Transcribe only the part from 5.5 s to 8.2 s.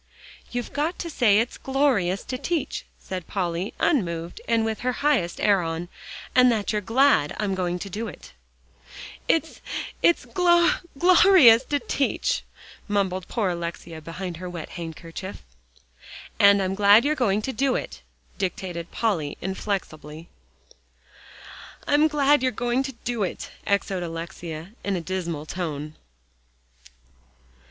on, "and that you're glad I'm going to do